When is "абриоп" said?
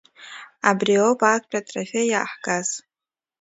0.69-1.19